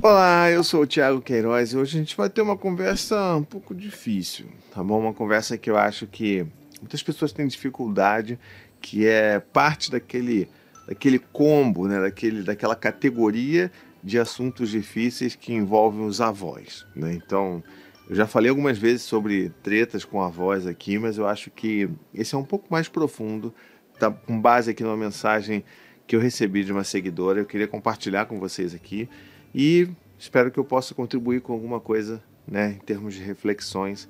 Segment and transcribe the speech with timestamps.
[0.00, 3.42] Olá, eu sou o Thiago Queiroz e hoje a gente vai ter uma conversa um
[3.42, 5.00] pouco difícil, tá bom?
[5.00, 6.46] Uma conversa que eu acho que
[6.80, 8.38] muitas pessoas têm dificuldade,
[8.80, 10.48] que é parte daquele,
[10.86, 12.00] daquele combo, né?
[12.00, 17.12] daquele, daquela categoria de assuntos difíceis que envolvem os avós, né?
[17.14, 17.60] Então,
[18.08, 22.36] eu já falei algumas vezes sobre tretas com avós aqui, mas eu acho que esse
[22.36, 23.52] é um pouco mais profundo,
[23.98, 25.64] tá com base aqui numa mensagem
[26.06, 29.08] que eu recebi de uma seguidora, eu queria compartilhar com vocês aqui
[29.54, 29.88] e
[30.18, 34.08] espero que eu possa contribuir com alguma coisa, né, em termos de reflexões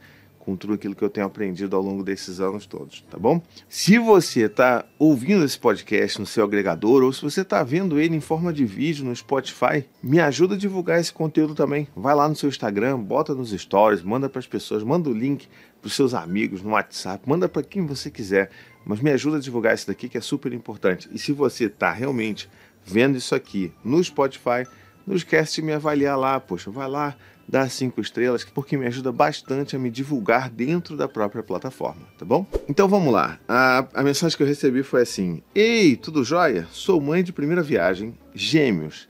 [0.49, 3.43] com tudo aquilo que eu tenho aprendido ao longo desses anos todos, tá bom?
[3.69, 8.17] Se você está ouvindo esse podcast no seu agregador ou se você está vendo ele
[8.17, 11.87] em forma de vídeo no Spotify, me ajuda a divulgar esse conteúdo também.
[11.95, 15.47] Vai lá no seu Instagram, bota nos stories, manda para as pessoas, manda o link
[15.83, 18.51] para os seus amigos no WhatsApp, manda para quem você quiser,
[18.87, 21.11] mas me ajuda a divulgar isso daqui que é super importante.
[21.13, 22.49] E se você está realmente
[22.83, 24.67] vendo isso aqui no Spotify,
[25.09, 27.17] não esquece de me avaliar lá, poxa, vai lá,
[27.49, 32.27] dá cinco estrelas, porque me ajuda bastante a me divulgar dentro da própria plataforma, tá
[32.27, 32.47] bom?
[32.69, 33.41] Então vamos lá.
[33.49, 36.69] A, a mensagem que eu recebi foi assim: Ei, tudo jóia?
[36.71, 39.09] Sou mãe de primeira viagem, gêmeos.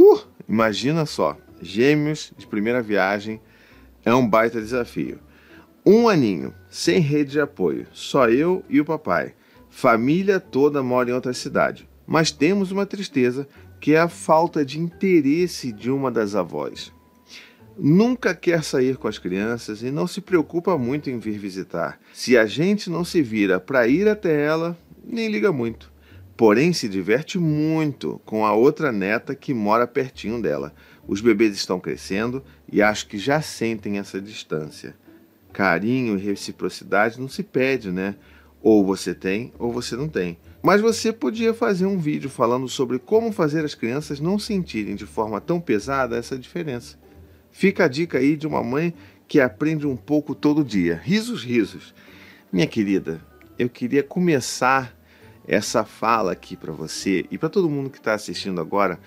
[0.00, 3.40] Uh, imagina só, gêmeos de primeira viagem
[4.04, 5.20] é um baita desafio.
[5.86, 9.34] Um aninho, sem rede de apoio, só eu e o papai.
[9.70, 11.88] Família toda mora em outra cidade.
[12.06, 13.46] Mas temos uma tristeza
[13.82, 16.92] que é a falta de interesse de uma das avós.
[17.76, 21.98] Nunca quer sair com as crianças e não se preocupa muito em vir visitar.
[22.12, 25.92] Se a gente não se vira para ir até ela, nem liga muito.
[26.36, 30.72] Porém, se diverte muito com a outra neta que mora pertinho dela.
[31.04, 34.94] Os bebês estão crescendo e acho que já sentem essa distância.
[35.52, 38.14] Carinho e reciprocidade não se pede, né?
[38.62, 40.38] Ou você tem ou você não tem.
[40.62, 45.04] Mas você podia fazer um vídeo falando sobre como fazer as crianças não sentirem de
[45.04, 46.96] forma tão pesada essa diferença.
[47.50, 48.94] Fica a dica aí de uma mãe
[49.26, 51.00] que aprende um pouco todo dia.
[51.02, 51.94] Risos, risos.
[52.52, 53.20] Minha querida,
[53.58, 54.96] eu queria começar
[55.46, 59.00] essa fala aqui para você e para todo mundo que está assistindo agora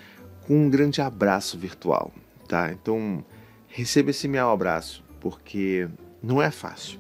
[0.46, 2.12] com um grande abraço virtual,
[2.48, 2.72] tá?
[2.72, 3.24] Então,
[3.68, 5.88] receba esse meu abraço, porque
[6.22, 7.00] não é fácil,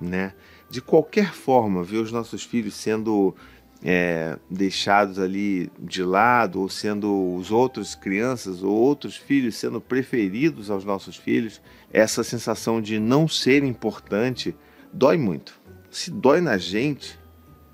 [0.00, 0.34] né?
[0.72, 3.36] De qualquer forma, ver os nossos filhos sendo
[3.84, 10.70] é, deixados ali de lado, ou sendo os outros crianças ou outros filhos sendo preferidos
[10.70, 11.60] aos nossos filhos,
[11.92, 14.56] essa sensação de não ser importante
[14.90, 15.60] dói muito.
[15.90, 17.20] Se dói na gente,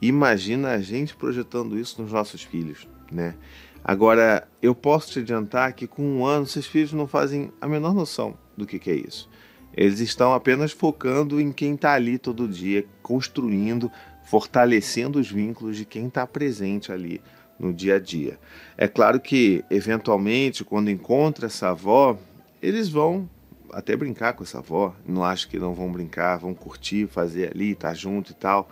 [0.02, 3.36] imagina a gente projetando isso nos nossos filhos, né?
[3.84, 7.94] Agora, eu posso te adiantar que com um ano, seus filhos não fazem a menor
[7.94, 9.30] noção do que, que é isso.
[9.78, 13.88] Eles estão apenas focando em quem está ali todo dia, construindo
[14.24, 17.22] fortalecendo os vínculos de quem está presente ali
[17.60, 18.40] no dia a dia.
[18.76, 22.18] É claro que, eventualmente, quando encontra essa avó,
[22.60, 23.30] eles vão
[23.72, 24.96] até brincar com essa avó.
[25.06, 28.68] Não acho que não vão brincar, vão curtir, fazer ali, estar tá junto e tal,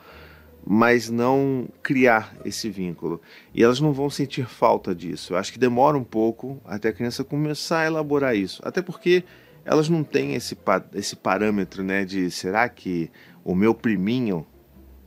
[0.66, 3.20] mas não criar esse vínculo.
[3.54, 5.34] E elas não vão sentir falta disso.
[5.34, 8.60] Eu acho que demora um pouco até a criança começar a elaborar isso.
[8.64, 9.22] Até porque
[9.66, 10.56] elas não têm esse,
[10.94, 13.10] esse parâmetro né, de será que
[13.44, 14.46] o meu priminho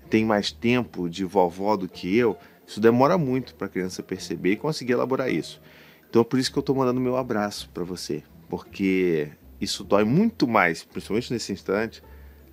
[0.10, 2.38] tem mais tempo de vovó do que eu,
[2.68, 5.62] isso demora muito para a criança perceber e conseguir elaborar isso.
[6.10, 9.30] Então é por isso que eu estou mandando meu abraço para você, porque
[9.62, 12.04] isso dói muito mais, principalmente nesse instante,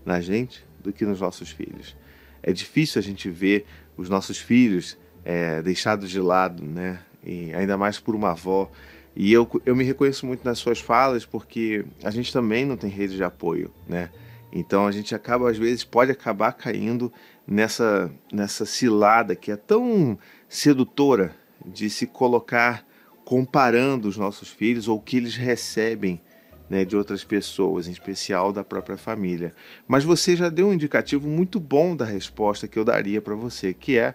[0.04, 1.96] na gente do que nos nossos filhos.
[2.40, 7.00] É difícil a gente ver os nossos filhos é, deixados de lado, né?
[7.24, 8.70] E ainda mais por uma avó.
[9.16, 12.90] E eu, eu me reconheço muito nas suas falas porque a gente também não tem
[12.90, 14.10] rede de apoio, né?
[14.52, 17.12] Então a gente acaba, às vezes, pode acabar caindo
[17.46, 20.18] nessa, nessa cilada que é tão
[20.48, 21.34] sedutora
[21.64, 22.86] de se colocar
[23.24, 26.20] comparando os nossos filhos ou o que eles recebem
[26.68, 29.52] né, de outras pessoas, em especial da própria família.
[29.86, 33.72] Mas você já deu um indicativo muito bom da resposta que eu daria para você,
[33.72, 34.14] que é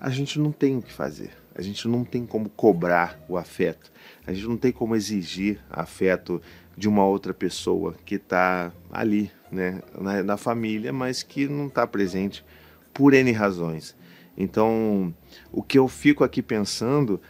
[0.00, 1.30] a gente não tem o que fazer.
[1.58, 3.90] A gente não tem como cobrar o afeto.
[4.24, 6.40] A gente não tem como exigir afeto
[6.76, 11.84] de uma outra pessoa que está ali, né, na, na, família, mas que não está
[11.84, 12.44] presente
[12.94, 13.96] por N razões.
[14.36, 15.12] Então,
[15.50, 17.20] o que eu fico aqui pensando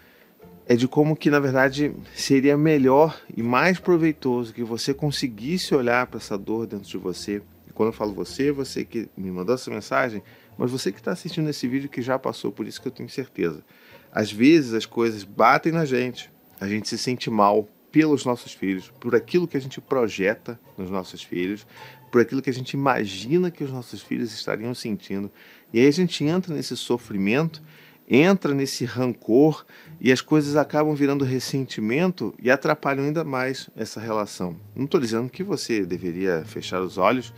[0.66, 6.06] é de como que, na verdade, seria melhor e mais proveitoso que você conseguisse olhar
[6.06, 7.40] para essa dor dentro de você.
[7.66, 10.22] E quando eu falo você, você que me mandou essa mensagem,
[10.58, 13.08] mas você que está assistindo esse vídeo que já passou por isso que eu tenho
[13.08, 13.64] certeza.
[14.12, 18.92] Às vezes as coisas batem na gente, a gente se sente mal pelos nossos filhos,
[19.00, 21.66] por aquilo que a gente projeta nos nossos filhos,
[22.12, 25.30] por aquilo que a gente imagina que os nossos filhos estariam sentindo.
[25.72, 27.62] E aí a gente entra nesse sofrimento
[28.08, 29.66] entra nesse rancor
[30.00, 34.56] e as coisas acabam virando ressentimento e atrapalham ainda mais essa relação.
[34.74, 37.34] Não estou dizendo que você deveria fechar os olhos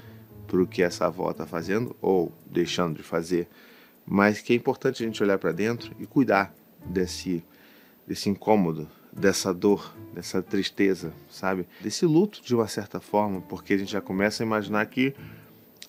[0.47, 3.49] para o que essa avó está fazendo ou deixando de fazer,
[4.07, 7.45] mas que é importante a gente olhar para dentro e cuidar desse,
[8.07, 11.67] desse incômodo, dessa dor, dessa tristeza, sabe?
[11.81, 15.15] Desse luto de uma certa forma, porque a gente já começa a imaginar que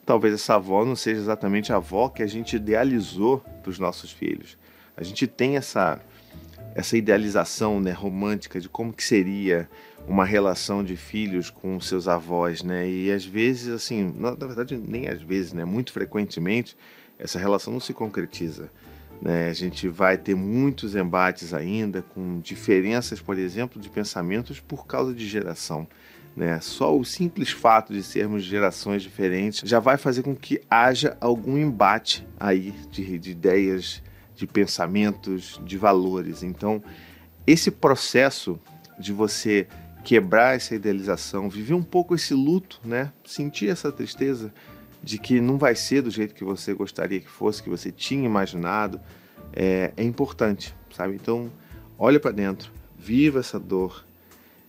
[0.05, 4.11] talvez essa avó não seja exatamente a avó que a gente idealizou para os nossos
[4.11, 4.57] filhos.
[4.97, 5.99] A gente tem essa
[6.73, 9.69] essa idealização né, romântica de como que seria
[10.07, 12.89] uma relação de filhos com seus avós, né?
[12.89, 15.65] E às vezes, assim, na, na verdade nem às vezes, né?
[15.65, 16.77] Muito frequentemente
[17.19, 18.71] essa relação não se concretiza.
[19.21, 19.49] Né?
[19.49, 25.13] A gente vai ter muitos embates ainda com diferenças, por exemplo, de pensamentos por causa
[25.13, 25.87] de geração.
[26.35, 26.59] Né?
[26.61, 31.57] Só o simples fato de sermos gerações diferentes já vai fazer com que haja algum
[31.57, 34.01] embate aí de, de ideias,
[34.35, 36.41] de pensamentos, de valores.
[36.41, 36.81] Então,
[37.45, 38.59] esse processo
[38.97, 39.67] de você
[40.03, 43.11] quebrar essa idealização, viver um pouco esse luto, né?
[43.23, 44.51] Sentir essa tristeza
[45.03, 48.25] de que não vai ser do jeito que você gostaria que fosse, que você tinha
[48.25, 48.99] imaginado,
[49.53, 51.15] é, é importante, sabe?
[51.15, 51.51] Então,
[51.97, 54.05] olha para dentro, viva essa dor,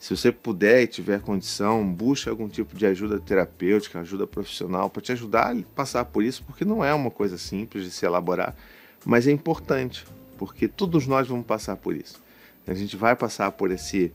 [0.03, 5.01] se você puder e tiver condição, busque algum tipo de ajuda terapêutica, ajuda profissional para
[5.01, 8.57] te ajudar a passar por isso, porque não é uma coisa simples de se elaborar,
[9.05, 10.05] mas é importante,
[10.37, 12.21] porque todos nós vamos passar por isso.
[12.67, 14.13] A gente vai passar por esse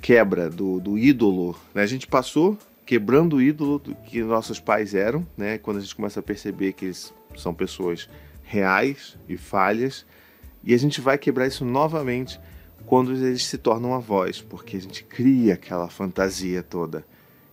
[0.00, 1.58] quebra do, do ídolo.
[1.74, 1.82] Né?
[1.82, 2.56] A gente passou
[2.86, 5.58] quebrando o ídolo do que nossos pais eram, né?
[5.58, 8.08] quando a gente começa a perceber que eles são pessoas
[8.44, 10.06] reais e falhas,
[10.62, 12.40] e a gente vai quebrar isso novamente
[12.86, 17.04] quando eles se tornam avós, porque a gente cria aquela fantasia toda.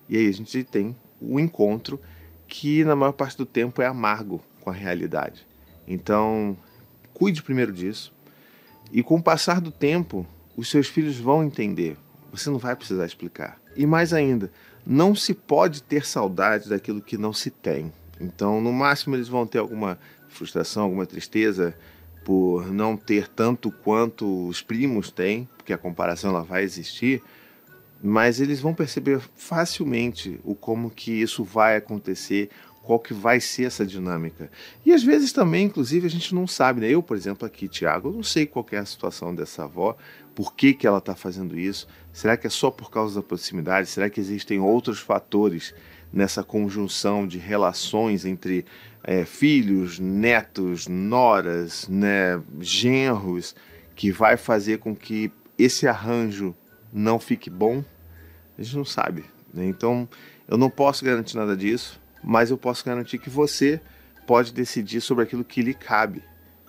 [0.08, 2.00] E aí a gente tem o encontro
[2.48, 5.48] que na maior parte do tempo é amargo com a realidade.
[5.88, 6.56] Então,
[7.14, 8.14] cuide primeiro disso.
[8.92, 11.98] E com o passar do tempo, os seus filhos vão entender.
[12.32, 13.60] Você não vai precisar explicar.
[13.76, 14.52] E mais ainda,
[14.86, 17.92] não se pode ter saudade daquilo que não se tem.
[18.20, 19.98] Então, no máximo, eles vão ter alguma
[20.28, 21.76] frustração, alguma tristeza
[22.24, 27.22] por não ter tanto quanto os primos têm, porque a comparação ela vai existir,
[28.02, 32.50] mas eles vão perceber facilmente o como que isso vai acontecer,
[32.84, 34.52] qual que vai ser essa dinâmica.
[34.86, 36.90] E às vezes também, inclusive, a gente não sabe, né?
[36.90, 39.96] Eu, por exemplo, aqui, Tiago, eu não sei qual é a situação dessa avó,
[40.36, 43.88] por que, que ela está fazendo isso, será que é só por causa da proximidade,
[43.88, 45.74] será que existem outros fatores
[46.12, 48.66] nessa conjunção de relações entre
[49.04, 53.56] é, filhos, netos, noras, né, genros,
[53.96, 56.56] que vai fazer com que esse arranjo
[56.92, 57.84] não fique bom,
[58.58, 59.24] a gente não sabe.
[59.54, 59.66] Né?
[59.66, 60.08] Então,
[60.48, 63.82] eu não posso garantir nada disso, mas eu posso garantir que você
[64.26, 66.24] pode decidir sobre aquilo que lhe cabe.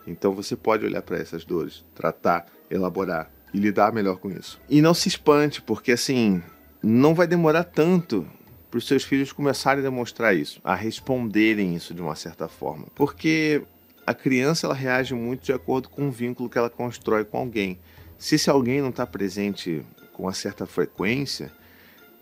[0.06, 4.60] Então, você pode olhar para essas dores, tratar, elaborar e lidar melhor com isso.
[4.68, 6.42] E não se espante, porque assim,
[6.82, 8.26] não vai demorar tanto
[8.70, 12.86] para os seus filhos começarem a demonstrar isso, a responderem isso de uma certa forma.
[12.94, 13.62] Porque
[14.06, 17.78] a criança ela reage muito de acordo com o vínculo que ela constrói com alguém.
[18.18, 21.52] Se esse alguém não está presente com uma certa frequência,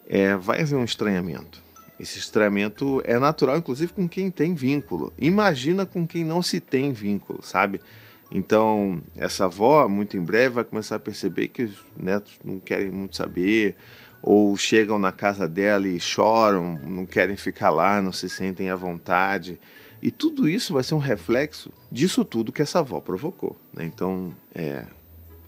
[0.07, 1.63] é, vai haver um estranhamento.
[2.03, 5.13] Esse estranhamento é natural, inclusive, com quem tem vínculo.
[5.17, 7.81] Imagina com quem não se tem vínculo, sabe?
[8.29, 12.91] Então, essa avó, muito em breve, vai começar a perceber que os netos não querem
[12.91, 13.77] muito saber,
[14.21, 18.75] ou chegam na casa dela e choram, não querem ficar lá, não se sentem à
[18.75, 19.61] vontade.
[20.03, 23.57] E tudo isso vai ser um reflexo disso tudo que essa avó provocou.
[23.73, 23.85] Né?
[23.85, 24.87] Então, é,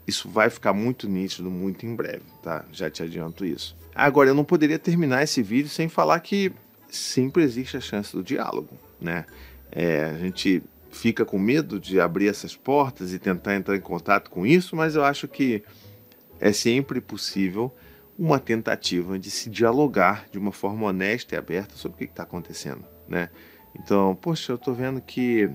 [0.07, 2.65] isso vai ficar muito nítido muito em breve, tá?
[2.73, 3.77] Já te adianto isso.
[3.95, 6.53] Agora, eu não poderia terminar esse vídeo sem falar que
[6.89, 9.25] sempre existe a chance do diálogo, né?
[9.71, 14.31] É, a gente fica com medo de abrir essas portas e tentar entrar em contato
[14.31, 15.63] com isso, mas eu acho que
[16.41, 17.75] é sempre possível
[18.19, 22.23] uma tentativa de se dialogar de uma forma honesta e aberta sobre o que está
[22.23, 23.31] acontecendo, né?
[23.77, 25.51] Então, poxa, eu estou vendo que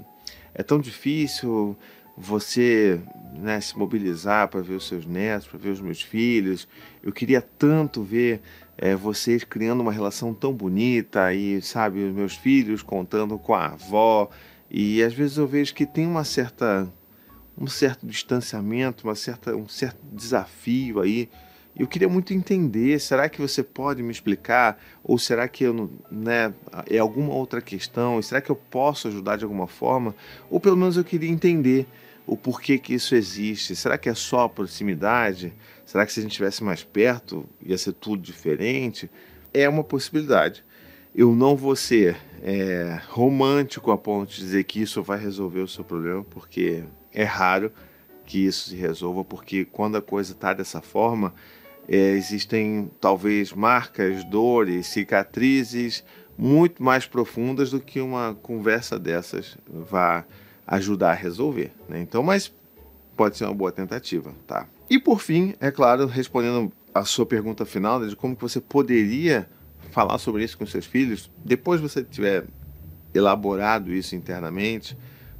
[0.53, 1.77] é tão difícil
[2.19, 2.99] você
[3.33, 6.67] né, se mobilizar para ver os seus netos, para ver os meus filhos.
[7.01, 8.41] Eu queria tanto ver
[8.77, 13.67] é, vocês criando uma relação tão bonita e, sabe, os meus filhos contando com a
[13.67, 14.29] avó.
[14.69, 16.91] E às vezes eu vejo que tem uma certa,
[17.57, 21.29] um certo distanciamento, uma certa, um certo desafio aí
[21.79, 24.77] eu queria muito entender, será que você pode me explicar?
[25.01, 26.53] Ou será que eu, né,
[26.89, 28.21] é alguma outra questão?
[28.21, 30.13] Será que eu posso ajudar de alguma forma?
[30.49, 31.87] Ou pelo menos eu queria entender
[32.29, 33.75] o porquê que isso existe.
[33.75, 35.51] Será que é só a proximidade?
[35.83, 39.09] Será que se a gente estivesse mais perto ia ser tudo diferente?
[39.51, 40.63] É uma possibilidade.
[41.15, 45.67] Eu não vou ser é, romântico a ponto de dizer que isso vai resolver o
[45.67, 47.71] seu problema, porque é raro
[48.27, 51.33] que isso se resolva, porque quando a coisa está dessa forma,
[51.87, 56.03] é, existem talvez marcas, dores, cicatrizes
[56.37, 60.23] muito mais profundas do que uma conversa dessas vá
[60.69, 61.71] ajudar a resolver.
[61.89, 61.99] Né?
[61.99, 62.53] Então, mas
[63.17, 64.67] pode ser uma boa tentativa, tá?
[64.89, 68.61] E por fim, é claro, respondendo a sua pergunta final né, de como que você
[68.61, 69.49] poderia
[69.91, 72.45] falar sobre isso com seus filhos, depois você tiver
[73.13, 74.95] elaborado isso internamente,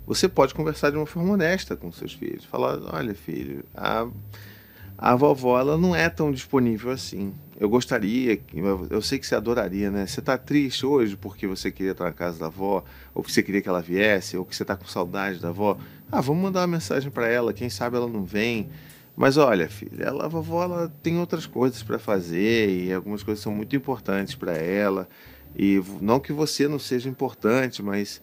[0.05, 2.43] você pode conversar de uma forma honesta com seus filhos.
[2.43, 4.07] Falar, olha filho, a,
[5.01, 7.33] a vovó ela não é tão disponível assim.
[7.57, 8.37] Eu gostaria,
[8.89, 10.05] eu sei que você adoraria, né?
[10.05, 13.41] Você está triste hoje porque você queria estar na casa da avó, ou que você
[13.41, 15.77] queria que ela viesse, ou que você está com saudade da avó.
[16.11, 18.69] Ah, vamos mandar uma mensagem para ela, quem sabe ela não vem.
[19.15, 23.41] Mas olha, filha, ela, a vovó ela tem outras coisas para fazer e algumas coisas
[23.41, 25.07] são muito importantes para ela.
[25.57, 28.21] E não que você não seja importante, mas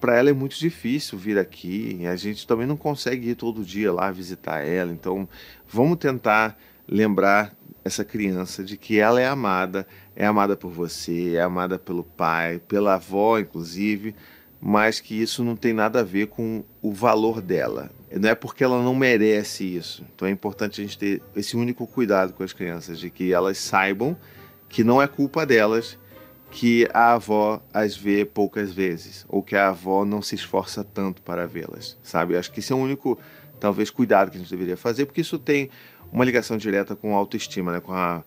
[0.00, 2.06] para ela é muito difícil vir aqui.
[2.06, 4.92] A gente também não consegue ir todo dia lá visitar ela.
[4.92, 5.28] Então,
[5.68, 11.40] vamos tentar lembrar essa criança de que ela é amada, é amada por você, é
[11.40, 14.14] amada pelo pai, pela avó, inclusive,
[14.60, 17.90] mas que isso não tem nada a ver com o valor dela.
[18.12, 20.04] Não é porque ela não merece isso.
[20.14, 23.56] Então é importante a gente ter esse único cuidado com as crianças, de que elas
[23.56, 24.16] saibam
[24.68, 25.98] que não é culpa delas
[26.50, 31.22] que a avó as vê poucas vezes, ou que a avó não se esforça tanto
[31.22, 32.36] para vê-las, sabe?
[32.36, 33.18] Acho que esse é o único,
[33.58, 35.70] talvez, cuidado que a gente deveria fazer, porque isso tem
[36.12, 37.80] uma ligação direta com a autoestima, né?
[37.80, 38.24] com, a,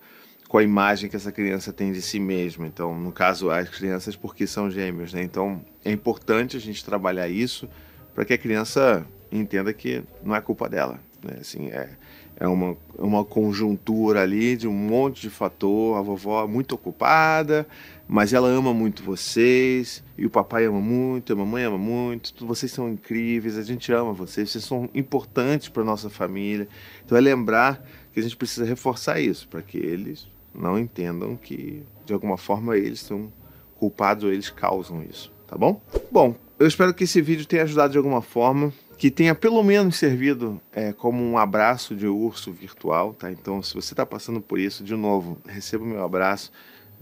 [0.48, 2.66] com a imagem que essa criança tem de si mesma.
[2.66, 5.22] Então, no caso, as crianças, porque são gêmeos, né?
[5.22, 7.68] Então, é importante a gente trabalhar isso
[8.16, 11.38] para que a criança entenda que não é culpa dela, né?
[11.42, 11.90] Assim, é,
[12.38, 15.98] é uma, uma conjuntura ali de um monte de fator.
[15.98, 17.68] A vovó é muito ocupada,
[18.08, 22.72] mas ela ama muito vocês, e o papai ama muito, a mamãe ama muito, vocês
[22.72, 26.68] são incríveis, a gente ama vocês, vocês são importantes para nossa família.
[27.06, 31.84] Então é lembrar que a gente precisa reforçar isso, para que eles não entendam que
[32.06, 33.32] de alguma forma eles são
[33.78, 35.82] culpados ou eles causam isso, tá bom?
[36.12, 38.72] Bom, eu espero que esse vídeo tenha ajudado de alguma forma,
[39.04, 43.30] que tenha pelo menos servido é, como um abraço de urso virtual, tá?
[43.30, 46.54] Então, se você está passando por isso, de novo, receba o meu abraço.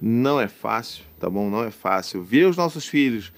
[0.01, 1.47] Não é fácil, tá bom?
[1.47, 2.23] Não é fácil.
[2.23, 3.31] Ver os nossos filhos,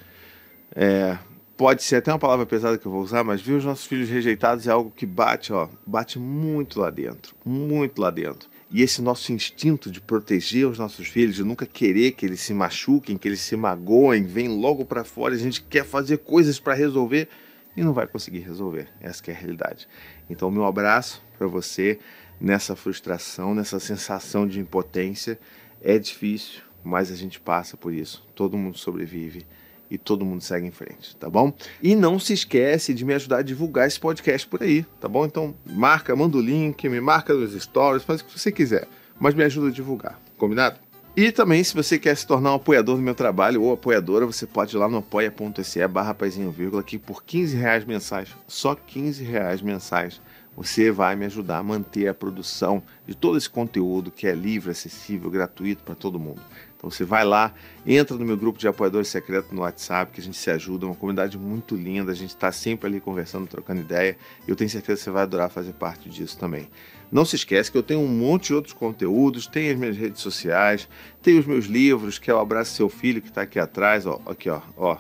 [0.73, 1.17] é,
[1.57, 4.07] pode ser até uma palavra pesada que eu vou usar, mas ver os nossos filhos
[4.07, 8.49] rejeitados é algo que bate, ó, bate muito lá dentro, muito lá dentro.
[8.71, 12.53] E esse nosso instinto de proteger os nossos filhos, de nunca querer que eles se
[12.53, 15.35] machuquem, que eles se magoem, vem logo para fora.
[15.35, 17.27] A gente quer fazer coisas para resolver
[17.75, 18.87] e não vai conseguir resolver.
[19.01, 19.87] Essa é a realidade.
[20.29, 21.99] Então, meu abraço para você
[22.39, 25.39] nessa frustração, nessa sensação de impotência.
[25.81, 28.25] É difícil, mas a gente passa por isso.
[28.35, 29.45] Todo mundo sobrevive
[29.89, 31.53] e todo mundo segue em frente, tá bom?
[31.81, 35.25] E não se esquece de me ajudar a divulgar esse podcast por aí, tá bom?
[35.25, 38.87] Então, marca, manda o link, me marca nos stories, faz o que você quiser,
[39.19, 40.82] mas me ajuda a divulgar, combinado?
[41.15, 44.47] E também, se você quer se tornar um apoiador do meu trabalho ou apoiadora, você
[44.47, 46.17] pode ir lá no apoia.se barra
[46.51, 50.19] vírgula, que por 15 reais mensais, só 15 reais mensais,
[50.57, 54.71] você vai me ajudar a manter a produção de todo esse conteúdo que é livre,
[54.71, 56.41] acessível, gratuito para todo mundo.
[56.75, 57.53] Então você vai lá,
[57.85, 60.95] entra no meu grupo de apoiadores secreto no WhatsApp, que a gente se ajuda, uma
[60.95, 64.17] comunidade muito linda, a gente está sempre ali conversando, trocando ideia,
[64.47, 66.67] e eu tenho certeza que você vai adorar fazer parte disso também.
[67.13, 70.19] Não se esquece que eu tenho um monte de outros conteúdos, tem as minhas redes
[70.19, 70.89] sociais,
[71.21, 74.19] tem os meus livros, que é o Abraço Seu Filho, que está aqui atrás, ó,
[74.25, 74.97] aqui ó, ó.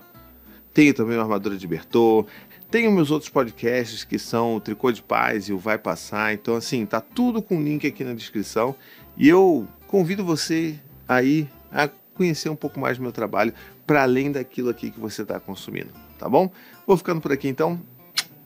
[0.71, 2.27] Tenho também o Armadura de Bertô,
[2.69, 6.33] tenho meus outros podcasts que são o Tricô de Paz e o Vai Passar.
[6.33, 8.75] Então, assim, tá tudo com link aqui na descrição.
[9.17, 13.53] E eu convido você aí a conhecer um pouco mais do meu trabalho
[13.87, 15.89] para além daquilo aqui que você está consumindo,
[16.19, 16.51] tá bom?
[16.85, 17.81] Vou ficando por aqui então.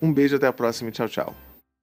[0.01, 1.46] Um beijo, até a próxima e tchau, tchau.